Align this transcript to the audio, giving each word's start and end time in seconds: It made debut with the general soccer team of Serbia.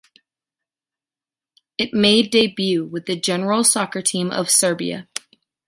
It 1.77 1.93
made 1.93 2.31
debut 2.31 2.83
with 2.85 3.05
the 3.05 3.15
general 3.15 3.63
soccer 3.63 4.01
team 4.01 4.31
of 4.31 4.49
Serbia. 4.49 5.07